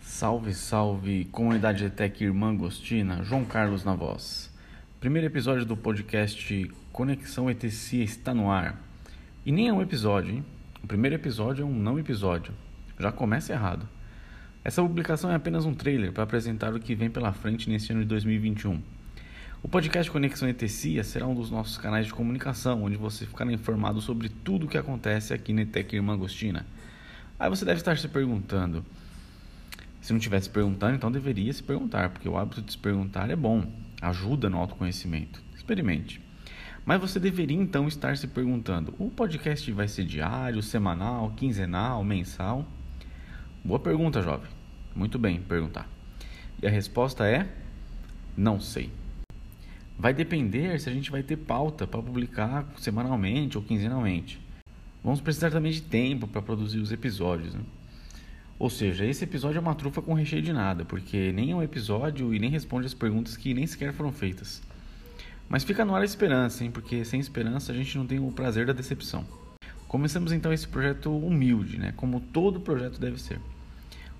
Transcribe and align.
Salve, 0.00 0.54
salve, 0.54 1.26
comunidade 1.26 1.90
Tech 1.90 2.24
Irmã 2.24 2.52
Agostina, 2.52 3.22
João 3.22 3.44
Carlos 3.44 3.84
na 3.84 3.94
voz. 3.94 4.50
Primeiro 4.98 5.26
episódio 5.26 5.66
do 5.66 5.76
podcast 5.76 6.70
Conexão 6.90 7.50
ETC 7.50 7.98
está 7.98 8.32
no 8.32 8.50
ar. 8.50 8.80
E 9.44 9.52
nem 9.52 9.68
é 9.68 9.72
um 9.72 9.82
episódio, 9.82 10.36
hein? 10.36 10.44
O 10.82 10.86
primeiro 10.86 11.16
episódio 11.16 11.62
é 11.62 11.66
um 11.66 11.74
não 11.74 11.98
episódio. 11.98 12.54
Já 12.98 13.12
começa 13.12 13.52
errado. 13.52 13.86
Essa 14.64 14.80
publicação 14.80 15.30
é 15.30 15.34
apenas 15.34 15.66
um 15.66 15.74
trailer 15.74 16.10
para 16.10 16.22
apresentar 16.22 16.72
o 16.72 16.80
que 16.80 16.94
vem 16.94 17.10
pela 17.10 17.34
frente 17.34 17.68
nesse 17.68 17.92
ano 17.92 18.00
de 18.00 18.06
2021. 18.06 19.01
O 19.64 19.68
podcast 19.68 20.10
Conexão 20.10 20.48
ETC 20.48 21.04
será 21.04 21.24
um 21.24 21.36
dos 21.36 21.48
nossos 21.48 21.78
canais 21.78 22.06
de 22.06 22.12
comunicação, 22.12 22.82
onde 22.82 22.96
você 22.96 23.24
ficará 23.24 23.52
informado 23.52 24.00
sobre 24.00 24.28
tudo 24.28 24.66
o 24.66 24.68
que 24.68 24.76
acontece 24.76 25.32
aqui 25.32 25.52
na 25.52 25.64
Tech 25.64 25.94
Irmã 25.94 26.14
Agostina. 26.14 26.66
Aí 27.38 27.48
você 27.48 27.64
deve 27.64 27.78
estar 27.78 27.96
se 27.96 28.08
perguntando 28.08 28.84
se 30.00 30.12
não 30.12 30.18
estivesse 30.18 30.50
perguntando, 30.50 30.96
então 30.96 31.12
deveria 31.12 31.52
se 31.52 31.62
perguntar, 31.62 32.10
porque 32.10 32.28
o 32.28 32.36
hábito 32.36 32.60
de 32.60 32.72
se 32.72 32.78
perguntar 32.78 33.30
é 33.30 33.36
bom, 33.36 33.64
ajuda 34.00 34.50
no 34.50 34.58
autoconhecimento. 34.58 35.40
Experimente. 35.54 36.20
Mas 36.84 37.00
você 37.00 37.20
deveria 37.20 37.56
então 37.56 37.86
estar 37.86 38.16
se 38.16 38.26
perguntando: 38.26 38.92
o 38.98 39.10
podcast 39.10 39.70
vai 39.70 39.86
ser 39.86 40.04
diário, 40.04 40.60
semanal, 40.60 41.30
quinzenal, 41.36 42.02
mensal? 42.02 42.66
Boa 43.64 43.78
pergunta, 43.78 44.20
jovem. 44.22 44.50
Muito 44.92 45.20
bem 45.20 45.40
perguntar. 45.40 45.88
E 46.60 46.66
a 46.66 46.70
resposta 46.70 47.24
é: 47.28 47.46
não 48.36 48.58
sei. 48.58 48.90
Vai 50.02 50.12
depender 50.12 50.80
se 50.80 50.90
a 50.90 50.92
gente 50.92 51.12
vai 51.12 51.22
ter 51.22 51.36
pauta 51.36 51.86
para 51.86 52.02
publicar 52.02 52.66
semanalmente 52.76 53.56
ou 53.56 53.62
quinzenalmente. 53.62 54.40
Vamos 55.00 55.20
precisar 55.20 55.52
também 55.52 55.70
de 55.70 55.80
tempo 55.80 56.26
para 56.26 56.42
produzir 56.42 56.80
os 56.80 56.90
episódios. 56.90 57.54
Né? 57.54 57.60
Ou 58.58 58.68
seja, 58.68 59.06
esse 59.06 59.22
episódio 59.22 59.58
é 59.58 59.60
uma 59.60 59.76
trufa 59.76 60.02
com 60.02 60.12
recheio 60.12 60.42
de 60.42 60.52
nada, 60.52 60.84
porque 60.84 61.30
nem 61.30 61.52
é 61.52 61.54
um 61.54 61.62
episódio 61.62 62.34
e 62.34 62.40
nem 62.40 62.50
responde 62.50 62.86
as 62.86 62.94
perguntas 62.94 63.36
que 63.36 63.54
nem 63.54 63.64
sequer 63.64 63.92
foram 63.92 64.10
feitas. 64.10 64.60
Mas 65.48 65.62
fica 65.62 65.84
no 65.84 65.94
ar 65.94 66.02
a 66.02 66.04
esperança, 66.04 66.64
hein? 66.64 66.72
porque 66.72 67.04
sem 67.04 67.20
esperança 67.20 67.70
a 67.70 67.74
gente 67.76 67.96
não 67.96 68.04
tem 68.04 68.18
o 68.18 68.32
prazer 68.32 68.66
da 68.66 68.72
decepção. 68.72 69.24
Começamos 69.86 70.32
então 70.32 70.52
esse 70.52 70.66
projeto 70.66 71.16
humilde, 71.16 71.78
né? 71.78 71.92
como 71.96 72.18
todo 72.18 72.58
projeto 72.58 72.98
deve 72.98 73.20
ser. 73.22 73.38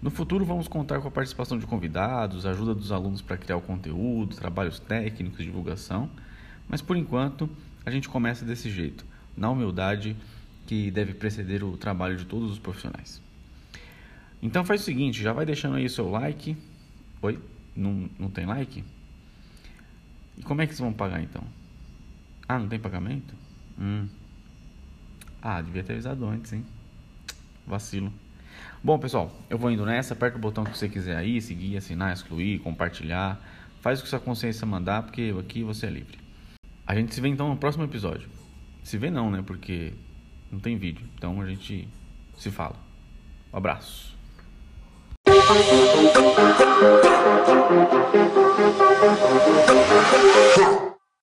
No 0.02 0.10
futuro 0.10 0.44
vamos 0.44 0.66
contar 0.66 1.00
com 1.00 1.06
a 1.06 1.10
participação 1.12 1.56
de 1.56 1.64
convidados, 1.64 2.44
ajuda 2.44 2.74
dos 2.74 2.90
alunos 2.90 3.22
para 3.22 3.36
criar 3.36 3.56
o 3.56 3.60
conteúdo, 3.60 4.34
trabalhos 4.34 4.80
técnicos, 4.80 5.44
divulgação, 5.44 6.10
mas 6.68 6.82
por 6.82 6.96
enquanto 6.96 7.48
a 7.86 7.90
gente 7.90 8.08
começa 8.08 8.44
desse 8.44 8.68
jeito, 8.68 9.06
na 9.36 9.48
humildade 9.48 10.16
que 10.66 10.90
deve 10.90 11.14
preceder 11.14 11.62
o 11.62 11.76
trabalho 11.76 12.16
de 12.16 12.24
todos 12.24 12.50
os 12.50 12.58
profissionais. 12.58 13.22
Então 14.42 14.64
faz 14.64 14.80
o 14.80 14.84
seguinte, 14.84 15.22
já 15.22 15.32
vai 15.32 15.46
deixando 15.46 15.76
aí 15.76 15.86
o 15.86 15.90
seu 15.90 16.10
like. 16.10 16.56
Oi? 17.22 17.38
Não, 17.76 18.10
não 18.18 18.28
tem 18.28 18.44
like? 18.44 18.82
E 20.36 20.42
como 20.42 20.62
é 20.62 20.66
que 20.66 20.72
vocês 20.72 20.80
vão 20.80 20.92
pagar 20.92 21.22
então? 21.22 21.44
Ah, 22.48 22.58
não 22.58 22.68
tem 22.68 22.80
pagamento? 22.80 23.32
Hum. 23.78 24.08
Ah, 25.40 25.60
devia 25.60 25.84
ter 25.84 25.92
avisado 25.92 26.26
antes, 26.26 26.52
hein? 26.52 26.66
Vacilo. 27.64 28.12
Bom, 28.82 28.98
pessoal, 28.98 29.30
eu 29.48 29.56
vou 29.56 29.70
indo 29.70 29.86
nessa. 29.86 30.14
Aperta 30.14 30.36
o 30.36 30.40
botão 30.40 30.64
que 30.64 30.76
você 30.76 30.88
quiser 30.88 31.16
aí, 31.16 31.40
seguir, 31.40 31.76
assinar, 31.76 32.12
excluir, 32.12 32.58
compartilhar. 32.60 33.40
Faz 33.80 34.00
o 34.00 34.02
que 34.02 34.08
sua 34.08 34.20
consciência 34.20 34.66
mandar, 34.66 35.02
porque 35.02 35.34
aqui 35.38 35.62
você 35.62 35.86
é 35.86 35.90
livre. 35.90 36.18
A 36.86 36.94
gente 36.94 37.14
se 37.14 37.20
vê 37.20 37.28
então 37.28 37.48
no 37.48 37.56
próximo 37.56 37.84
episódio. 37.84 38.28
Se 38.82 38.98
vê 38.98 39.10
não, 39.10 39.30
né? 39.30 39.42
Porque 39.46 39.92
não 40.50 40.58
tem 40.58 40.76
vídeo. 40.76 41.06
Então 41.16 41.40
a 41.40 41.46
gente 41.46 41.88
se 42.36 42.50
fala. 42.50 42.76
Um 43.52 43.56
abraço. 43.56 44.16